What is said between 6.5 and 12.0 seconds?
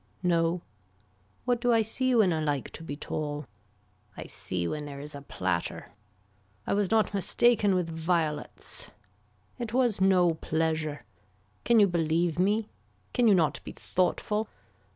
I was not mistaken with violets. It was no pleasure. Can you